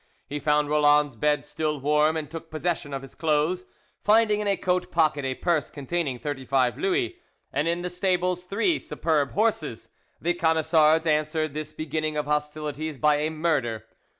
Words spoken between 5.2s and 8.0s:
a purse containing thirty five Louis, and in the